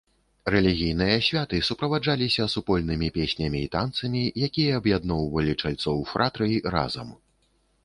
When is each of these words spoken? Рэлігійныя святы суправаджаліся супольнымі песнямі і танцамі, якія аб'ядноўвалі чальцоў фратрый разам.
Рэлігійныя 0.53 1.17
святы 1.27 1.59
суправаджаліся 1.67 2.47
супольнымі 2.55 3.11
песнямі 3.19 3.59
і 3.67 3.69
танцамі, 3.77 4.21
якія 4.49 4.81
аб'ядноўвалі 4.83 5.53
чальцоў 5.61 5.97
фратрый 6.15 6.61
разам. 6.77 7.17